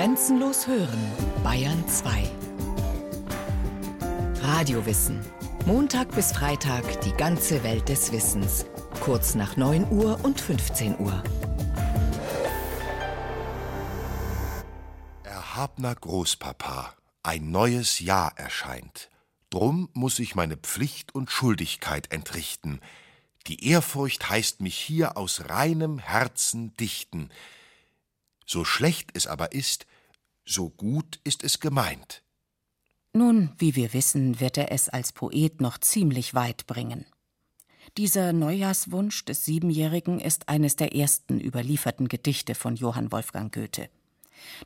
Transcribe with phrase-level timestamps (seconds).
[0.00, 0.98] Grenzenlos hören,
[1.44, 2.26] Bayern 2.
[4.40, 5.20] Radiowissen.
[5.66, 8.64] Montag bis Freitag die ganze Welt des Wissens.
[9.00, 11.22] Kurz nach 9 Uhr und 15 Uhr.
[15.22, 19.10] Erhabner Großpapa, ein neues Jahr erscheint.
[19.50, 22.80] Drum muss ich meine Pflicht und Schuldigkeit entrichten.
[23.48, 27.28] Die Ehrfurcht heißt mich hier aus reinem Herzen dichten.
[28.52, 29.86] So schlecht es aber ist,
[30.44, 32.24] so gut ist es gemeint.
[33.12, 37.06] Nun, wie wir wissen, wird er es als Poet noch ziemlich weit bringen.
[37.96, 43.88] Dieser Neujahrswunsch des Siebenjährigen ist eines der ersten überlieferten Gedichte von Johann Wolfgang Goethe.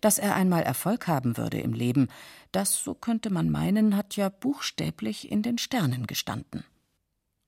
[0.00, 2.08] Dass er einmal Erfolg haben würde im Leben,
[2.52, 6.64] das, so könnte man meinen, hat ja buchstäblich in den Sternen gestanden.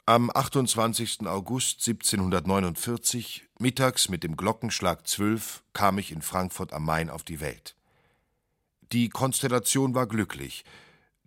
[0.09, 1.27] Am 28.
[1.27, 7.41] August 1749, mittags mit dem Glockenschlag zwölf, kam ich in Frankfurt am Main auf die
[7.41, 7.75] Welt.
[8.93, 10.65] Die Konstellation war glücklich.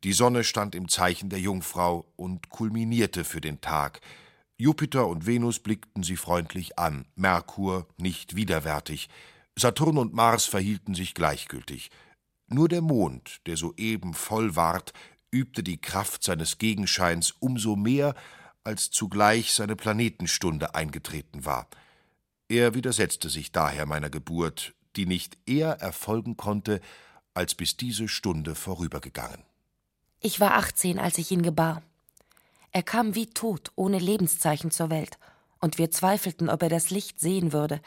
[0.05, 3.99] Die Sonne stand im Zeichen der Jungfrau und kulminierte für den Tag.
[4.55, 9.09] Jupiter und Venus blickten sie freundlich an, Merkur nicht widerwärtig.
[9.57, 11.91] Saturn und Mars verhielten sich gleichgültig.
[12.47, 14.93] Nur der Mond, der soeben voll ward,
[15.31, 18.15] übte die Kraft seines Gegenscheins umso mehr,
[18.63, 21.67] als zugleich seine Planetenstunde eingetreten war.
[22.47, 26.81] Er widersetzte sich daher meiner Geburt, die nicht eher erfolgen konnte,
[27.33, 29.43] als bis diese Stunde vorübergegangen.
[30.19, 31.81] Ich war 18, als ich ihn gebar.
[32.71, 35.17] Er kam wie tot, ohne Lebenszeichen zur Welt,
[35.61, 37.81] und wir zweifelten, ob er das Licht sehen würde.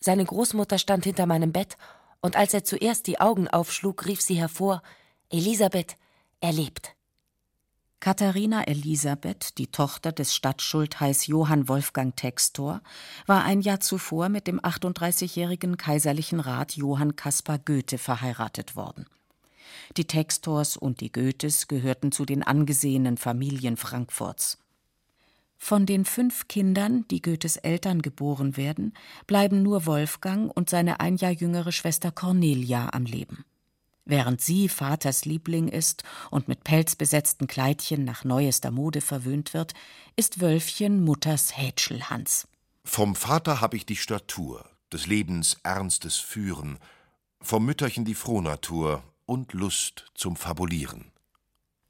[0.00, 1.76] Seine Großmutter stand hinter meinem Bett,
[2.20, 4.82] und als er zuerst die Augen aufschlug, rief sie hervor
[5.30, 5.96] Elisabeth,
[6.40, 6.94] er lebt.
[8.04, 12.82] Katharina Elisabeth, die Tochter des Stadtschultheiß Johann Wolfgang Textor,
[13.24, 19.06] war ein Jahr zuvor mit dem 38-jährigen kaiserlichen Rat Johann Caspar Goethe verheiratet worden.
[19.96, 24.58] Die Textors und die Goethes gehörten zu den angesehenen Familien Frankfurts.
[25.56, 28.92] Von den fünf Kindern, die Goethes Eltern geboren werden,
[29.26, 33.46] bleiben nur Wolfgang und seine ein Jahr jüngere Schwester Cornelia am Leben.
[34.06, 39.72] Während sie Vaters Liebling ist und mit pelzbesetzten Kleidchen nach neuester Mode verwöhnt wird,
[40.14, 42.46] ist Wölfchen Mutters Hätschelhans.
[42.84, 46.78] Vom Vater hab ich die Statur, des Lebens ernstes Führen,
[47.40, 51.10] vom Mütterchen die Frohnatur und Lust zum Fabulieren.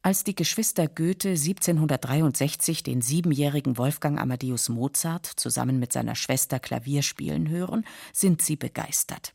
[0.03, 7.03] Als die Geschwister Goethe 1763 den siebenjährigen Wolfgang Amadeus Mozart zusammen mit seiner Schwester Klavier
[7.03, 9.33] spielen hören, sind sie begeistert.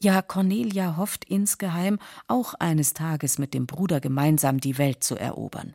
[0.00, 5.74] Ja, Cornelia hofft insgeheim, auch eines Tages mit dem Bruder gemeinsam die Welt zu erobern.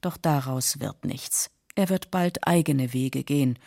[0.00, 1.50] Doch daraus wird nichts.
[1.74, 3.58] Er wird bald eigene Wege gehen.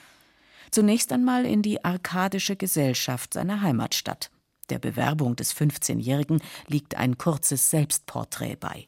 [0.71, 4.29] Zunächst einmal in die arkadische Gesellschaft seiner Heimatstadt.
[4.69, 8.87] Der Bewerbung des 15-Jährigen liegt ein kurzes Selbstporträt bei.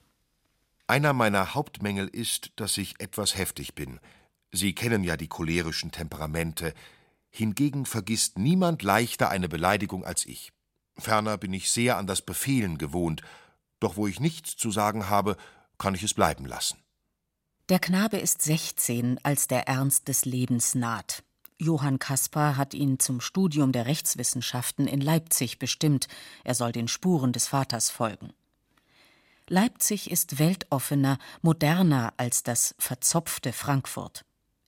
[0.87, 3.99] Einer meiner Hauptmängel ist, dass ich etwas heftig bin.
[4.51, 6.73] Sie kennen ja die cholerischen Temperamente.
[7.29, 10.51] Hingegen vergisst niemand leichter eine Beleidigung als ich.
[10.99, 13.21] Ferner bin ich sehr an das Befehlen gewohnt,
[13.79, 15.37] doch wo ich nichts zu sagen habe,
[15.77, 16.77] kann ich es bleiben lassen.
[17.69, 21.23] Der Knabe ist sechzehn, als der Ernst des Lebens naht.
[21.59, 26.07] Johann Caspar hat ihn zum Studium der Rechtswissenschaften in Leipzig bestimmt,
[26.43, 28.31] er soll den Spuren des Vaters folgen.
[29.49, 34.23] Leipzig ist weltoffener, moderner als das verzopfte Frankfurt.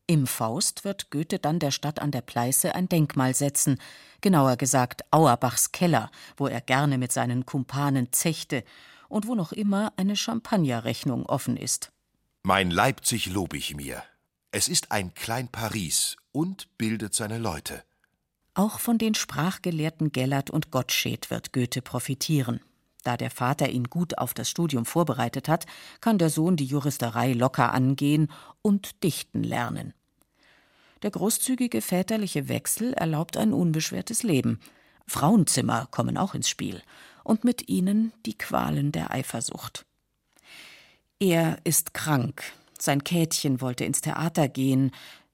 [0.10, 3.80] Im Faust wird Goethe dann der Stadt an der Pleiße ein Denkmal setzen,
[4.22, 8.64] genauer gesagt Auerbachs Keller, wo er gerne mit seinen Kumpanen zechte
[9.08, 11.92] und wo noch immer eine Champagnerrechnung offen ist.
[12.42, 14.02] Mein Leipzig lob ich mir.
[14.50, 17.84] Es ist ein Klein Paris und bildet seine Leute.
[18.56, 22.62] Auch von den Sprachgelehrten Gellert und Gottsched wird Goethe profitieren.
[23.04, 25.68] Da der Vater ihn gut auf das Studium vorbereitet hat,
[26.02, 28.32] kann der Sohn die Juristerei locker angehen
[28.64, 29.94] und dichten lernen.
[31.02, 34.60] Der großzügige väterliche Wechsel erlaubt ein unbeschwertes Leben.
[35.08, 36.82] Frauenzimmer kommen auch ins Spiel
[37.24, 39.86] und mit ihnen die Qualen der Eifersucht.
[41.20, 42.44] Er ist krank.
[42.80, 44.92] Sein Käthchen wollte ins Theater gehen,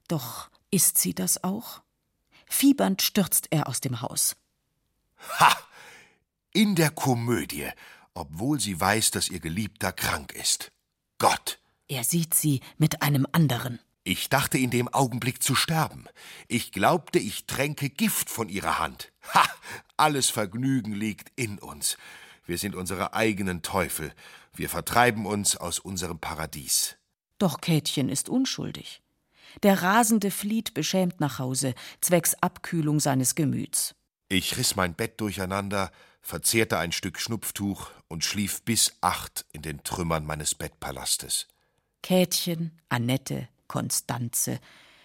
[0.08, 1.82] doch ist sie das auch?
[2.48, 4.36] Fiebernd stürzt er aus dem Haus.
[5.40, 5.56] Ha!
[6.54, 7.68] In der Komödie,
[8.14, 10.72] obwohl sie weiß, dass ihr Geliebter krank ist.
[11.18, 11.60] Gott!
[11.88, 13.80] Er sieht sie mit einem anderen.
[14.08, 16.06] Ich dachte in dem Augenblick zu sterben.
[16.48, 19.12] Ich glaubte, ich tränke Gift von ihrer Hand.
[19.34, 19.44] Ha!
[19.98, 21.98] Alles Vergnügen liegt in uns.
[22.46, 24.14] Wir sind unsere eigenen Teufel.
[24.54, 26.98] Wir vertreiben uns aus unserem Paradies.
[27.40, 29.02] Doch Käthchen ist unschuldig.
[29.64, 33.96] Der Rasende flieht beschämt nach Hause, zwecks Abkühlung seines Gemüts.
[34.30, 35.92] Ich riss mein Bett durcheinander,
[36.22, 41.48] verzehrte ein Stück Schnupftuch und schlief bis acht in den Trümmern meines Bettpalastes.
[42.04, 44.60] Kätchen, Annette, Konstanze.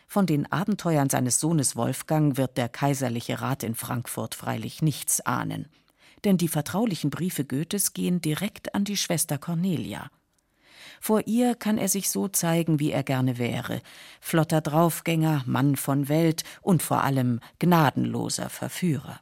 [0.07, 5.69] Von den Abenteuern seines Sohnes Wolfgang wird der kaiserliche Rat in Frankfurt freilich nichts ahnen.
[6.25, 10.11] Denn die vertraulichen Briefe Goethes gehen direkt an die Schwester Cornelia.
[11.01, 13.81] Vor ihr kann er sich so zeigen, wie er gerne wäre.
[14.21, 19.21] Flotter Draufgänger, Mann von Welt und vor allem gnadenloser Verführer.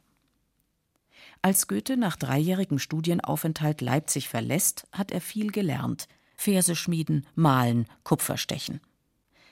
[1.41, 6.07] Als Goethe nach dreijährigem Studienaufenthalt Leipzig verlässt, hat er viel gelernt.
[6.35, 8.81] Verse schmieden, malen, Kupferstechen.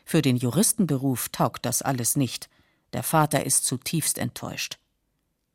[0.08, 2.50] Für den Juristenberuf taugt das alles nicht.
[2.94, 4.80] Der Vater ist zutiefst enttäuscht.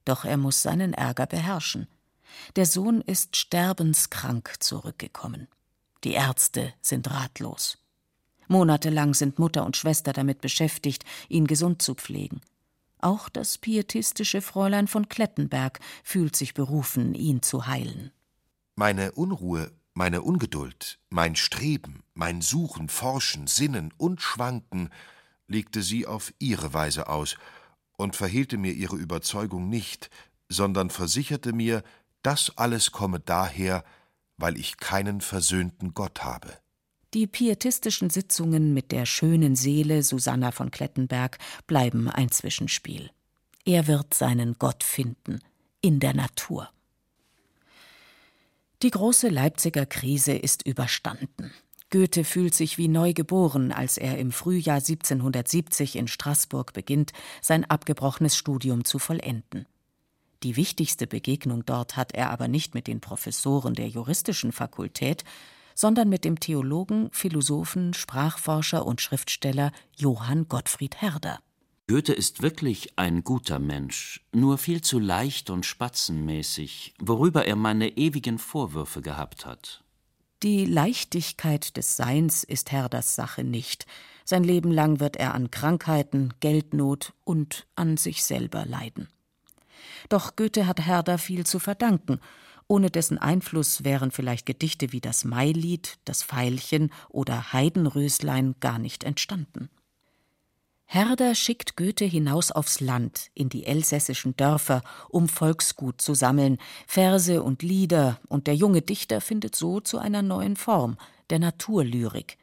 [0.04, 1.88] Doch er muss seinen Ärger beherrschen.
[2.54, 5.48] Der Sohn ist sterbenskrank zurückgekommen.
[6.04, 7.78] Die Ärzte sind ratlos.
[8.46, 12.42] Monatelang sind Mutter und Schwester damit beschäftigt, ihn gesund zu pflegen.
[13.00, 18.10] Auch das pietistische Fräulein von Klettenberg fühlt sich berufen, ihn zu heilen.
[18.74, 24.90] Meine Unruhe, meine Ungeduld, mein Streben, mein Suchen, Forschen, Sinnen und Schwanken
[25.46, 27.36] legte sie auf ihre Weise aus
[27.96, 30.10] und verhehlte mir ihre Überzeugung nicht,
[30.48, 31.82] sondern versicherte mir,
[32.22, 33.84] das alles komme daher,
[34.36, 36.58] weil ich keinen versöhnten Gott habe.
[37.14, 43.10] Die pietistischen Sitzungen mit der schönen Seele Susanna von Klettenberg bleiben ein Zwischenspiel.
[43.66, 45.40] Er wird seinen Gott finden
[45.82, 46.70] in der Natur.
[48.82, 51.52] Die große Leipziger Krise ist überstanden.
[51.90, 57.64] Goethe fühlt sich wie neu geboren, als er im Frühjahr 1770 in Straßburg beginnt, sein
[57.64, 59.66] abgebrochenes Studium zu vollenden.
[60.42, 65.22] Die wichtigste Begegnung dort hat er aber nicht mit den Professoren der juristischen Fakultät,
[65.76, 71.38] sondern mit dem Theologen, Philosophen, Sprachforscher und Schriftsteller Johann Gottfried Herder.
[71.88, 77.96] Goethe ist wirklich ein guter Mensch, nur viel zu leicht und spatzenmäßig, worüber er meine
[77.96, 79.82] ewigen Vorwürfe gehabt hat.
[80.42, 83.86] Die Leichtigkeit des Seins ist Herders Sache nicht.
[84.24, 89.08] Sein Leben lang wird er an Krankheiten, Geldnot und an sich selber leiden.
[90.08, 92.20] Doch Goethe hat Herder viel zu verdanken.
[92.68, 99.04] Ohne dessen Einfluss wären vielleicht Gedichte wie das Mailied, das Veilchen oder Heidenröslein gar nicht
[99.04, 99.68] entstanden.
[100.94, 107.42] Herder schickt Goethe hinaus aufs Land, in die elsässischen Dörfer, um Volksgut zu sammeln, Verse
[107.42, 110.98] und Lieder, und der junge Dichter findet so zu einer neuen Form,
[111.30, 112.36] der Naturlyrik,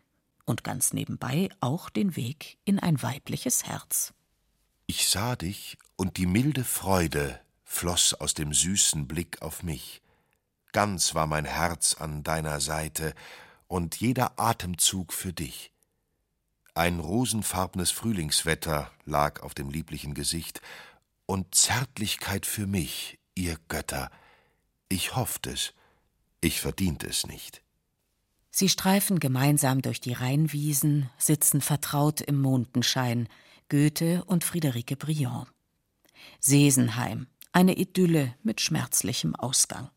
[0.46, 4.16] und ganz nebenbei auch den Weg in ein weibliches Herz.
[4.88, 10.02] Ich sah dich, und die milde Freude floß aus dem süßen Blick auf mich.
[10.72, 13.14] Ganz war mein Herz an deiner Seite
[13.68, 15.72] und jeder Atemzug für dich.
[16.80, 20.62] Ein rosenfarbnes Frühlingswetter lag auf dem lieblichen Gesicht
[21.26, 24.10] und Zärtlichkeit für mich, ihr Götter.
[24.88, 25.74] Ich hofft es,
[26.40, 27.62] ich verdient es nicht.
[28.50, 33.28] Sie streifen gemeinsam durch die Rheinwiesen, sitzen vertraut im Mondenschein,
[33.68, 35.50] Goethe und Friederike Briand.
[36.40, 39.90] Sesenheim, eine Idylle mit schmerzlichem Ausgang.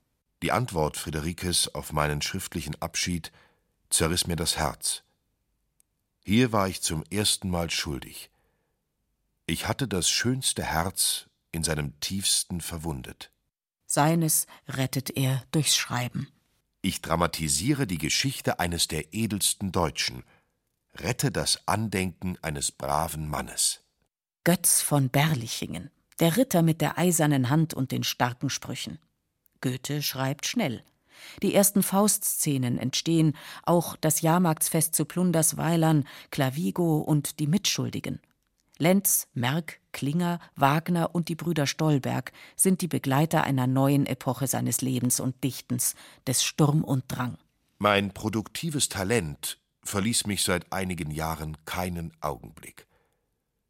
[0.43, 3.31] Die Antwort Friederikes auf meinen schriftlichen Abschied
[3.89, 5.05] zerriss mir das Herz.
[6.25, 8.31] Hier war ich zum ersten Mal schuldig.
[9.47, 13.31] Ich hatte das schönste Herz in seinem tiefsten verwundet.
[13.87, 16.29] Seines rettet er durchs Schreiben.
[16.81, 20.25] Ich dramatisiere die Geschichte eines der edelsten Deutschen,
[20.95, 23.81] rette das Andenken eines braven Mannes.
[24.45, 25.91] Götz von Berlichingen
[26.23, 29.01] der Ritter mit der eisernen Hand und den starken Sprüchen.
[29.61, 30.85] Goethe schreibt schnell.
[31.43, 38.21] Die ersten Faustszenen entstehen, auch das Jahrmarktsfest zu Plundersweilern, Clavigo und die Mitschuldigen.
[38.79, 44.81] Lenz, Merck, Klinger, Wagner und die Brüder Stolberg sind die Begleiter einer neuen Epoche seines
[44.81, 45.95] Lebens und Dichtens,
[46.27, 47.39] des Sturm und Drang.
[47.79, 52.87] Mein produktives Talent verließ mich seit einigen Jahren keinen Augenblick.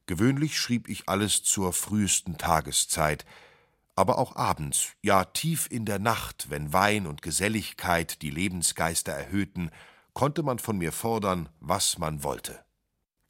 [0.07, 3.25] Gewöhnlich schrieb ich alles zur frühesten Tageszeit,
[3.97, 9.71] aber auch abends, ja tief in der Nacht, wenn Wein und Geselligkeit die Lebensgeister erhöhten,
[10.15, 12.65] konnte man von mir fordern, was man wollte.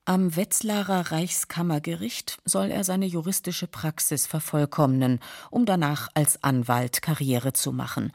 [0.05, 7.73] Am Wetzlarer Reichskammergericht soll er seine juristische Praxis vervollkommnen, um danach als Anwalt Karriere zu
[7.73, 8.13] machen,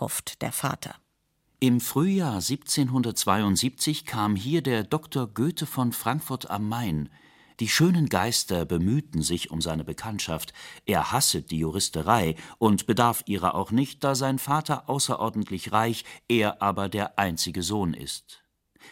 [0.00, 0.96] hofft der Vater.
[1.60, 5.26] Im Frühjahr 1772 kam hier der Dr.
[5.28, 7.08] Goethe von Frankfurt am Main,
[7.60, 10.52] die schönen Geister bemühten sich um seine Bekanntschaft,
[10.86, 16.62] er hasset die Juristerei und bedarf ihrer auch nicht, da sein Vater außerordentlich reich, er
[16.62, 18.42] aber der einzige Sohn ist.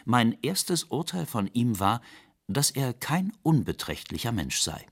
[0.05, 2.01] Mein erstes Urteil von ihm war,
[2.47, 4.85] dass er kein unbeträchtlicher Mensch sei.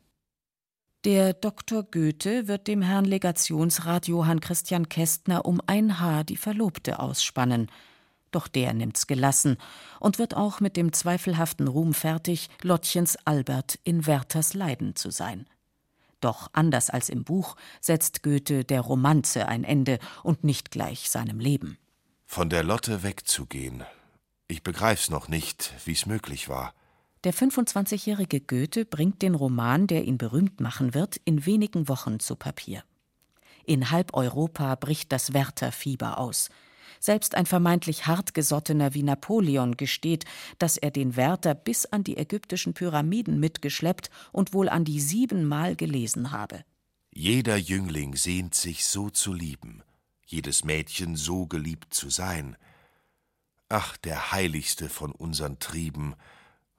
[1.06, 1.84] Der Dr.
[1.84, 7.70] Goethe wird dem Herrn Legationsrat Johann Christian Kästner um ein Haar die Verlobte ausspannen.
[8.36, 9.56] Doch der nimmt's gelassen
[10.02, 15.48] und wird auch mit dem zweifelhaften Ruhm fertig, Lottchens Albert in Werthers Leiden zu sein.
[16.20, 21.40] Doch anders als im Buch setzt Goethe der Romanze ein Ende und nicht gleich seinem
[21.40, 21.78] Leben.
[22.26, 23.86] Von der Lotte wegzugehen.
[24.50, 26.74] Ich begreif's noch nicht, wie's möglich war.
[27.24, 32.36] Der 25-jährige Goethe bringt den Roman, der ihn berühmt machen wird, in wenigen Wochen zu
[32.36, 32.84] Papier.
[33.64, 36.50] In halb Europa bricht das Werther-Fieber aus.
[37.06, 40.26] Selbst ein vermeintlich hartgesottener wie Napoleon gesteht,
[40.58, 45.76] dass er den Werther bis an die ägyptischen Pyramiden mitgeschleppt und wohl an die siebenmal
[45.76, 46.66] gelesen habe.
[47.14, 49.84] Jeder Jüngling sehnt sich so zu lieben,
[50.26, 52.58] jedes Mädchen so geliebt zu sein.
[53.70, 56.16] Ach, der heiligste von unseren Trieben,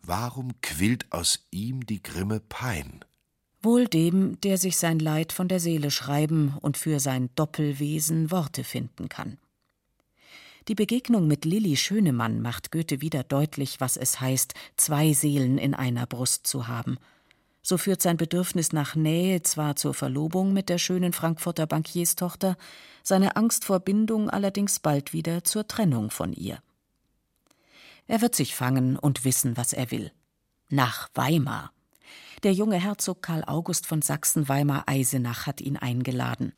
[0.02, 3.04] Warum quillt aus ihm die grimme Pein?
[3.62, 8.64] Wohl dem, der sich sein Leid von der Seele schreiben und für sein Doppelwesen Worte
[8.64, 9.38] finden kann.
[10.68, 15.74] Die Begegnung mit Lilli Schönemann macht Goethe wieder deutlich, was es heißt, zwei Seelen in
[15.74, 16.98] einer Brust zu haben.
[17.62, 22.56] So führt sein Bedürfnis nach Nähe zwar zur Verlobung mit der schönen Frankfurter Bankierstochter,
[23.04, 26.58] seine Angst vor Bindung allerdings bald wieder zur Trennung von ihr.
[28.08, 30.10] Er wird sich fangen und wissen, was er will.
[30.68, 31.72] Nach Weimar.
[32.42, 36.54] Der junge Herzog Karl August von Sachsen-Weimar-Eisenach hat ihn eingeladen.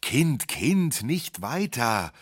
[0.00, 2.12] Kind, Kind, nicht weiter!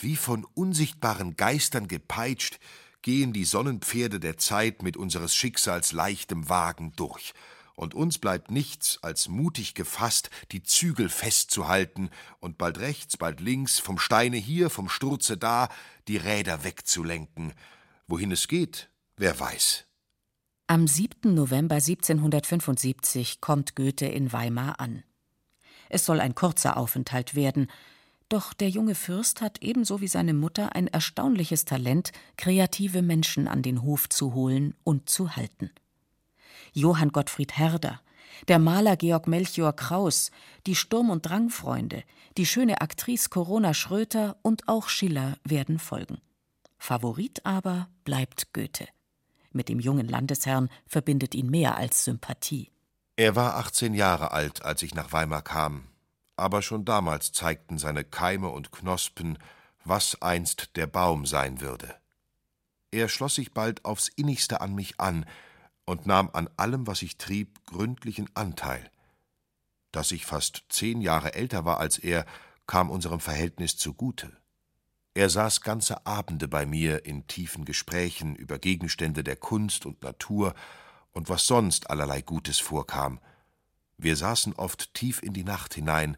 [0.00, 2.58] Wie von unsichtbaren Geistern gepeitscht,
[3.02, 7.34] gehen die Sonnenpferde der Zeit mit unseres Schicksals leichtem Wagen durch,
[7.76, 13.80] und uns bleibt nichts, als mutig gefasst, die Zügel festzuhalten und bald rechts, bald links,
[13.80, 15.68] vom Steine hier, vom Sturze da,
[16.06, 17.52] die Räder wegzulenken
[18.06, 19.86] Wohin es geht, wer weiß.
[20.66, 21.34] Am 7.
[21.34, 25.04] November 1775 kommt Goethe in Weimar an.
[25.88, 27.70] Es soll ein kurzer Aufenthalt werden,
[28.34, 33.62] doch der junge Fürst hat ebenso wie seine Mutter ein erstaunliches Talent, kreative Menschen an
[33.62, 35.70] den Hof zu holen und zu halten.
[36.72, 38.00] Johann Gottfried Herder,
[38.48, 40.32] der Maler Georg Melchior Kraus,
[40.66, 42.02] die Sturm- und Drangfreunde,
[42.36, 46.18] die schöne Aktrice Corona Schröter und auch Schiller werden folgen.
[46.76, 48.88] Favorit aber bleibt Goethe.
[49.52, 52.72] Mit dem jungen Landesherrn verbindet ihn mehr als Sympathie.
[53.14, 55.84] Er war 18 Jahre alt, als ich nach Weimar kam,
[56.36, 59.38] aber schon damals zeigten seine Keime und Knospen,
[59.84, 61.94] was einst der Baum sein würde.
[62.90, 65.26] Er schloss sich bald aufs innigste an mich an
[65.84, 68.90] und nahm an allem, was ich trieb, gründlichen Anteil.
[69.92, 72.24] Dass ich fast zehn Jahre älter war als er,
[72.66, 74.36] kam unserem Verhältnis zugute.
[75.12, 80.54] Er saß ganze Abende bei mir in tiefen Gesprächen über Gegenstände der Kunst und Natur
[81.12, 83.20] und was sonst allerlei Gutes vorkam.
[83.98, 86.16] Wir saßen oft tief in die Nacht hinein,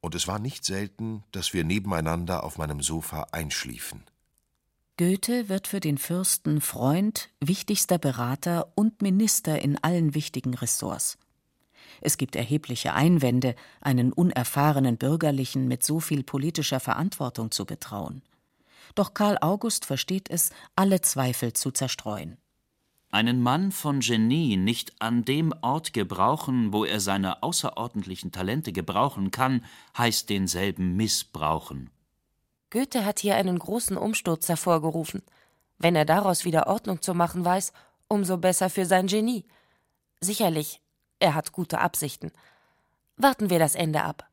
[0.00, 4.02] und es war nicht selten, dass wir nebeneinander auf meinem Sofa einschliefen.
[4.96, 11.18] Goethe wird für den Fürsten Freund, wichtigster Berater und Minister in allen wichtigen Ressorts.
[12.00, 18.22] Es gibt erhebliche Einwände, einen unerfahrenen Bürgerlichen mit so viel politischer Verantwortung zu betrauen
[18.94, 22.36] doch Karl August versteht es, alle Zweifel zu zerstreuen.
[23.12, 29.30] Einen Mann von Genie nicht an dem Ort gebrauchen, wo er seine außerordentlichen Talente gebrauchen
[29.30, 29.66] kann,
[29.98, 31.90] heißt denselben missbrauchen.
[32.70, 35.20] Goethe hat hier einen großen Umsturz hervorgerufen.
[35.76, 37.74] Wenn er daraus wieder Ordnung zu machen weiß,
[38.08, 39.44] umso besser für sein Genie.
[40.22, 40.80] Sicherlich,
[41.18, 42.32] er hat gute Absichten.
[43.18, 44.26] Warten wir das Ende ab.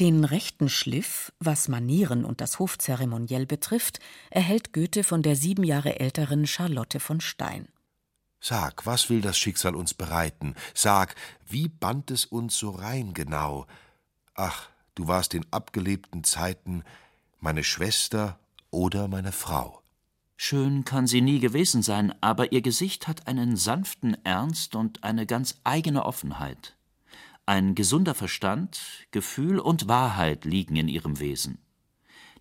[0.00, 3.98] Den rechten Schliff, was Manieren und das Hofzeremoniell betrifft,
[4.30, 7.68] erhält Goethe von der sieben Jahre älteren Charlotte von Stein.
[8.40, 10.54] Sag, was will das Schicksal uns bereiten?
[10.74, 11.16] Sag,
[11.46, 13.66] wie band es uns so rein genau?
[14.34, 16.84] Ach, du warst in abgelebten Zeiten
[17.40, 18.38] meine Schwester
[18.70, 19.82] oder meine Frau.
[20.36, 25.26] Schön kann sie nie gewesen sein, aber ihr Gesicht hat einen sanften Ernst und eine
[25.26, 26.76] ganz eigene Offenheit.
[27.44, 28.78] Ein gesunder Verstand,
[29.10, 31.58] Gefühl und Wahrheit liegen in ihrem Wesen.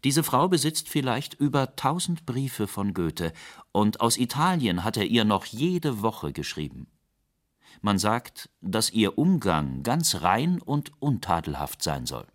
[0.04, 3.34] Diese Frau besitzt vielleicht über tausend Briefe von Goethe,
[3.77, 6.88] und aus Italien hat er ihr noch jede Woche geschrieben.
[7.81, 12.25] Man sagt, dass ihr Umgang ganz rein und untadelhaft sein soll.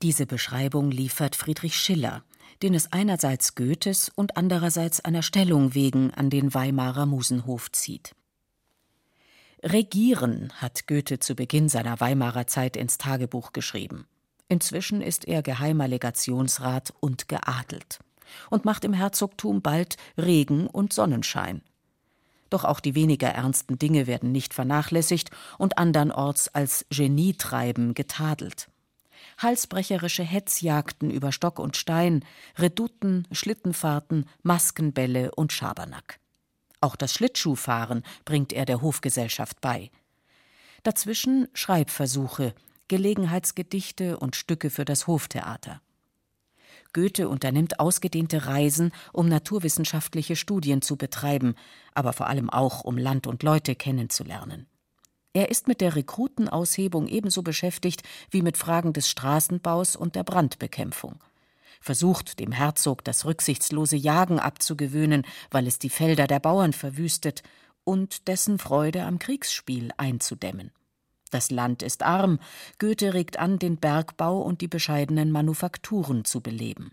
[0.00, 2.22] Diese Beschreibung liefert Friedrich Schiller,
[2.62, 8.14] den es einerseits Goethes und andererseits einer Stellung wegen an den Weimarer Musenhof zieht.
[9.64, 14.06] Regieren hat Goethe zu Beginn seiner Weimarer Zeit ins Tagebuch geschrieben.
[14.48, 17.98] Inzwischen ist er geheimer Legationsrat und geadelt
[18.50, 21.62] und macht im Herzogtum bald Regen und Sonnenschein.
[22.50, 28.68] Doch auch die weniger ernsten Dinge werden nicht vernachlässigt und andernorts als Genietreiben getadelt.
[29.38, 32.24] Halsbrecherische Hetzjagden über Stock und Stein,
[32.56, 36.20] Redouten, Schlittenfahrten, Maskenbälle und Schabernack.
[36.80, 39.90] Auch das Schlittschuhfahren bringt er der Hofgesellschaft bei.
[40.84, 42.54] Dazwischen Schreibversuche,
[42.88, 45.80] Gelegenheitsgedichte und Stücke für das Hoftheater.
[46.96, 51.54] Goethe unternimmt ausgedehnte Reisen, um naturwissenschaftliche Studien zu betreiben,
[51.92, 54.66] aber vor allem auch, um Land und Leute kennenzulernen.
[55.34, 61.22] Er ist mit der Rekrutenaushebung ebenso beschäftigt wie mit Fragen des Straßenbaus und der Brandbekämpfung.
[61.82, 67.42] Versucht, dem Herzog das rücksichtslose Jagen abzugewöhnen, weil es die Felder der Bauern verwüstet,
[67.84, 70.72] und dessen Freude am Kriegsspiel einzudämmen.
[71.36, 72.38] Das Land ist arm,
[72.78, 76.92] Goethe regt an, den Bergbau und die bescheidenen Manufakturen zu beleben.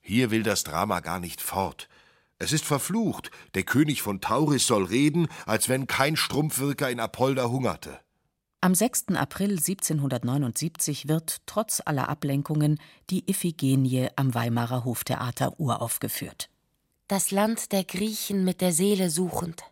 [0.00, 1.90] Hier will das Drama gar nicht fort.
[2.38, 3.30] Es ist verflucht.
[3.54, 8.00] Der König von Tauris soll reden, als wenn kein Strumpfwirker in Apolda hungerte.
[8.62, 9.08] Am 6.
[9.08, 12.80] April 1779 wird trotz aller Ablenkungen
[13.10, 16.48] die Iphigenie am Weimarer Hoftheater uraufgeführt.
[17.08, 19.64] Das Land der Griechen mit der Seele suchend.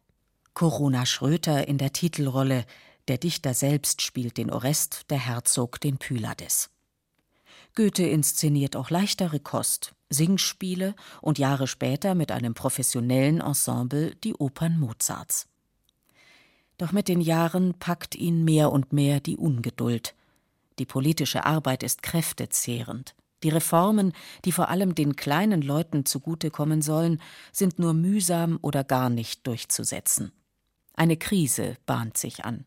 [0.52, 2.66] Corona Schröter in der Titelrolle,
[3.08, 6.70] der Dichter selbst spielt den Orest, der Herzog den Pylades.
[7.74, 14.78] Goethe inszeniert auch leichtere Kost, Singspiele und Jahre später mit einem professionellen Ensemble die Opern
[14.78, 15.48] Mozarts.
[16.78, 20.14] Doch mit den Jahren packt ihn mehr und mehr die Ungeduld.
[20.78, 23.14] Die politische Arbeit ist kräftezehrend.
[23.42, 24.12] Die Reformen,
[24.44, 27.20] die vor allem den kleinen Leuten zugutekommen sollen,
[27.52, 30.32] sind nur mühsam oder gar nicht durchzusetzen.
[30.94, 32.64] Eine Krise bahnt sich an.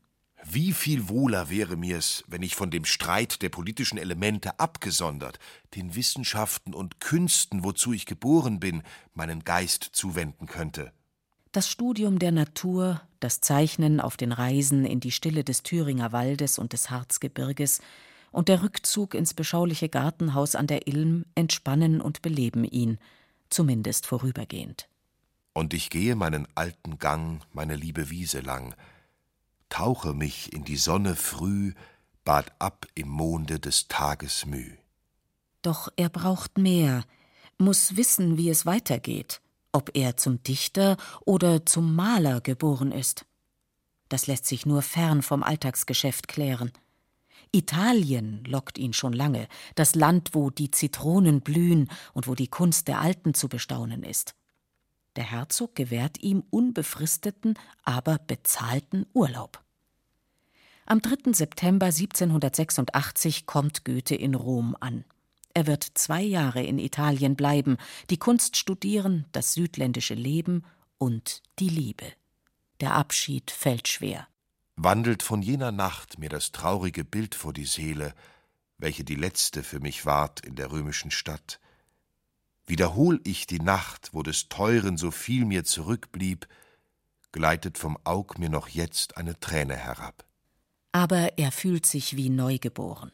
[0.49, 5.39] Wie viel wohler wäre mir's, wenn ich von dem Streit der politischen Elemente abgesondert,
[5.75, 10.93] den Wissenschaften und Künsten, wozu ich geboren bin, meinen Geist zuwenden könnte.
[11.51, 16.59] Das Studium der Natur, das Zeichnen auf den Reisen in die Stille des Thüringer Waldes
[16.59, 17.81] und des Harzgebirges
[18.31, 22.99] und der Rückzug ins beschauliche Gartenhaus an der Ilm entspannen und beleben ihn,
[23.49, 24.87] zumindest vorübergehend.
[25.51, 28.75] Und ich gehe meinen alten Gang, meine liebe Wiese lang,
[29.69, 31.73] tauche mich in die Sonne früh,
[32.23, 34.77] bad ab im Monde des Tages müh.
[35.61, 37.03] Doch er braucht mehr,
[37.57, 43.25] muss wissen, wie es weitergeht, ob er zum Dichter oder zum Maler geboren ist.
[44.09, 46.71] Das lässt sich nur fern vom Alltagsgeschäft klären.
[47.51, 52.87] Italien lockt ihn schon lange, das Land, wo die Zitronen blühen und wo die Kunst
[52.87, 54.35] der Alten zu bestaunen ist.
[55.17, 59.63] Der Herzog gewährt ihm unbefristeten, aber bezahlten Urlaub.
[60.85, 61.33] Am 3.
[61.33, 65.05] September 1786 kommt Goethe in Rom an.
[65.55, 67.77] Er wird zwei Jahre in Italien bleiben,
[68.11, 70.63] die Kunst studieren, das südländische Leben
[70.99, 72.05] und die Liebe.
[72.79, 74.27] Der Abschied fällt schwer.
[74.75, 78.13] Wandelt von jener Nacht mir das traurige Bild vor die Seele,
[78.77, 81.59] welche die letzte für mich ward in der römischen Stadt.
[82.67, 86.47] Wiederhol ich die Nacht, wo des Teuren so viel mir zurückblieb,
[87.31, 90.27] gleitet vom Aug mir noch jetzt eine Träne herab
[90.97, 93.11] aber er fühlt sich wie neugeboren.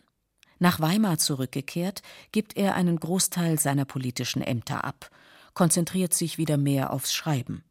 [0.57, 5.09] Nach Weimar zurückgekehrt, gibt er einen Großteil seiner politischen Ämter ab,
[5.53, 7.65] konzentriert sich wieder mehr aufs Schreiben.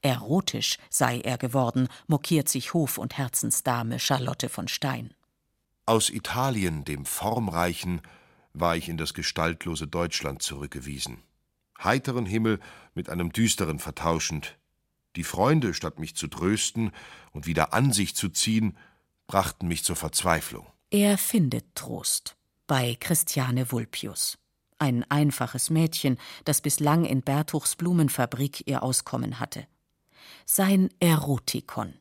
[0.00, 5.12] Erotisch sei er geworden, mokiert sich Hof- und Herzensdame Charlotte von Stein.
[5.84, 8.00] Aus Italien, dem Formreichen,
[8.54, 11.22] war ich in das gestaltlose Deutschland zurückgewiesen.
[11.82, 12.60] Heiteren Himmel
[12.94, 14.58] mit einem düsteren vertauschend.
[15.16, 16.92] Die Freunde, statt mich zu trösten
[17.32, 18.76] und wieder an sich zu ziehen,
[19.26, 20.66] brachten mich zur Verzweiflung.
[20.90, 22.36] Er findet Trost
[22.66, 24.38] bei Christiane Vulpius.
[24.78, 29.66] Ein einfaches Mädchen, das bislang in Bertuchs Blumenfabrik ihr Auskommen hatte.
[30.44, 31.94] Sein Erotikon.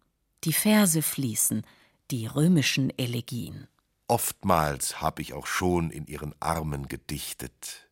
[0.43, 1.63] Die Verse fließen,
[2.09, 3.67] die römischen Elegien.
[4.11, 7.87] Oftmals hab ich auch schon in ihren Armen gedichtet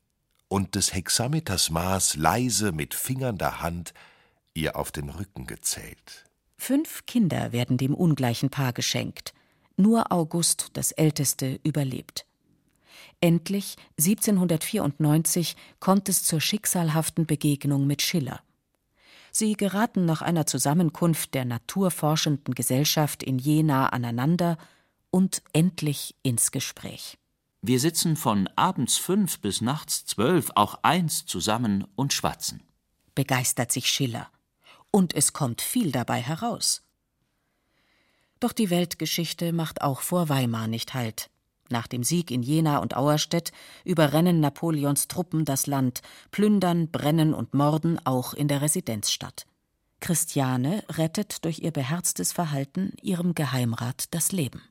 [0.49, 3.93] und des Hexameters Maß leise mit fingernder Hand
[4.53, 6.25] ihr auf den Rücken gezählt.
[6.57, 9.33] Fünf Kinder werden dem ungleichen Paar geschenkt.
[9.77, 12.25] Nur August, das älteste, überlebt.
[13.21, 18.41] Endlich, 1794, kommt es zur schicksalhaften Begegnung mit Schiller.
[19.31, 24.57] Sie geraten nach einer Zusammenkunft der naturforschenden Gesellschaft in Jena aneinander
[25.11, 27.17] und endlich ins Gespräch.
[27.61, 32.63] Wir sitzen von abends fünf bis nachts zwölf, auch eins zusammen und schwatzen.
[33.15, 34.29] Begeistert sich Schiller
[34.91, 36.83] und es kommt viel dabei heraus.
[38.39, 41.29] Doch die Weltgeschichte macht auch vor Weimar nicht Halt.
[41.69, 43.51] Nach dem Sieg in Jena und Auerstedt
[43.83, 49.45] überrennen Napoleons Truppen das Land, plündern, brennen und morden auch in der Residenzstadt.
[49.99, 54.61] Christiane rettet durch ihr beherztes Verhalten ihrem Geheimrat das Leben.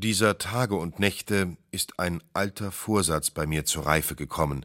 [0.00, 4.64] Dieser Tage und Nächte ist ein alter Vorsatz bei mir zur Reife gekommen.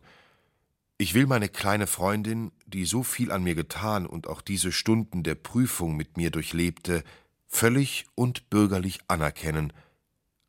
[1.00, 5.24] Ich will meine kleine Freundin, die so viel an mir getan und auch diese Stunden
[5.24, 7.04] der Prüfung mit mir durchlebte,
[7.48, 9.74] völlig und bürgerlich anerkennen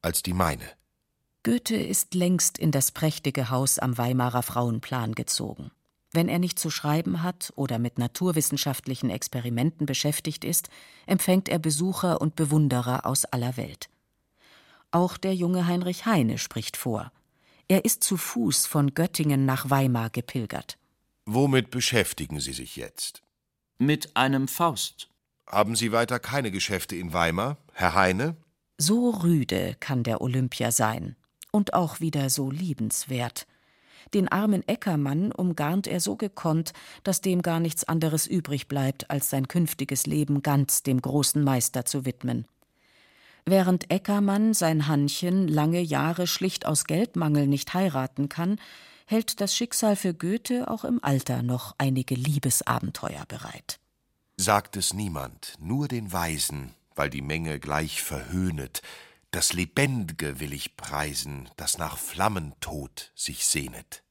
[0.03, 0.67] als die meine.
[1.45, 5.71] Goethe ist längst in das prächtige Haus am Weimarer Frauenplan gezogen.
[6.13, 10.69] Wenn er nicht zu schreiben hat oder mit naturwissenschaftlichen Experimenten beschäftigt ist,
[11.07, 13.89] empfängt er Besucher und Bewunderer aus aller Welt.
[14.95, 17.11] Auch der junge Heinrich Heine spricht vor.
[17.67, 20.79] Er ist zu Fuß von Göttingen nach Weimar gepilgert.
[21.27, 23.21] Womit beschäftigen Sie sich jetzt?
[23.77, 25.09] Mit einem Faust.
[25.49, 28.37] Haben Sie weiter keine Geschäfte in Weimar, Herr Heine?
[28.79, 31.17] So rüde kann der Olympia sein
[31.51, 33.49] und auch wieder so liebenswert.
[34.15, 39.29] Den armen Eckermann umgarnt er so gekonnt, dass dem gar nichts anderes übrig bleibt, als
[39.29, 42.47] sein künftiges Leben ganz dem großen Meister zu widmen.
[43.47, 48.59] Während Eckermann sein Hannchen lange Jahre schlicht aus Geldmangel nicht heiraten kann,
[49.07, 53.81] hält das Schicksal für Goethe auch im Alter noch einige Liebesabenteuer bereit.
[54.39, 58.81] Sagt es niemand, nur den Weisen, weil die Menge gleich verhöhnet.
[59.31, 64.03] Das Lebendige will ich preisen, das nach Flammentod sich sehnet.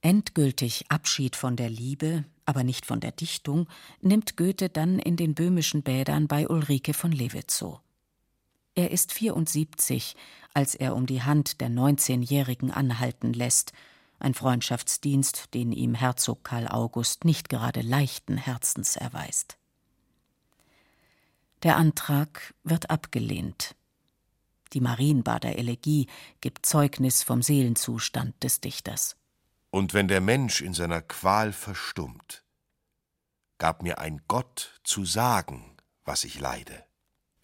[0.00, 3.68] Endgültig Abschied von der Liebe, aber nicht von der Dichtung,
[4.00, 7.80] nimmt Goethe dann in den böhmischen Bädern bei Ulrike von Lewitzow.
[8.74, 10.16] Er ist 74,
[10.54, 13.72] als er um die Hand der 19-Jährigen anhalten lässt,
[14.18, 19.58] ein Freundschaftsdienst, den ihm Herzog Karl August nicht gerade leichten Herzens erweist.
[21.64, 23.74] Der Antrag wird abgelehnt.
[24.72, 26.06] Die Marienbader Elegie
[26.40, 29.16] gibt Zeugnis vom Seelenzustand des Dichters.
[29.70, 32.42] Und wenn der Mensch in seiner Qual verstummt,
[33.58, 36.84] gab mir ein Gott zu sagen, was ich leide.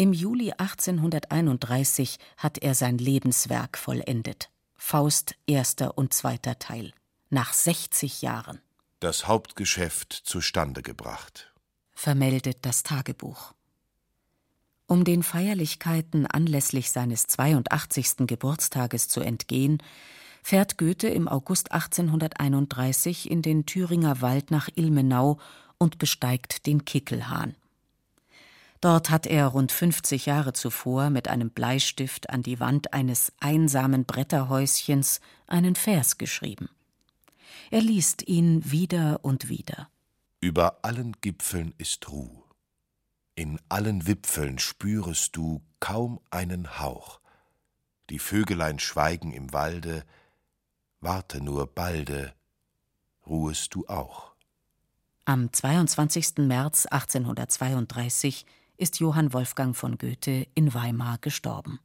[0.01, 4.49] Im Juli 1831 hat er sein Lebenswerk vollendet.
[4.77, 6.93] Faust erster und zweiter Teil.
[7.31, 8.61] Nach 60 Jahren.
[9.01, 11.53] Das Hauptgeschäft zustande gebracht.
[11.91, 13.55] Vermeldet das Tagebuch.
[14.87, 18.29] Um den Feierlichkeiten anlässlich seines 82.
[18.29, 19.83] Geburtstages zu entgehen,
[20.45, 25.41] fährt Goethe im August 1831 in den Thüringer Wald nach Ilmenau
[25.77, 27.57] und besteigt den Kickelhahn.
[28.81, 34.05] Dort hat er rund 50 Jahre zuvor mit einem Bleistift an die Wand eines einsamen
[34.05, 36.69] Bretterhäuschens einen Vers geschrieben.
[37.71, 39.89] Er liest ihn wieder und wieder.
[40.41, 42.45] Über allen Gipfeln ist Ruh.
[43.35, 47.21] In allen Wipfeln spürest du kaum einen Hauch.
[48.11, 50.05] Die Vögelein schweigen im Walde,
[51.01, 52.33] warte nur balde,
[53.27, 54.33] ruhest du auch.
[55.25, 56.39] Am 22.
[56.39, 58.47] März 1832
[58.79, 61.81] ist Johann Wolfgang von Goethe in Weimar gestorben